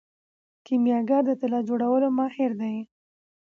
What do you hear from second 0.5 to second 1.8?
کیمیاګر د طلا